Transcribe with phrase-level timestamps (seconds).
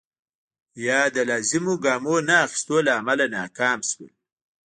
[0.85, 4.11] یا د لازمو ګامونو نه اخیستو له امله ناکام شول.